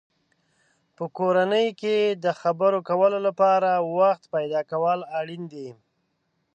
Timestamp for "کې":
1.81-1.97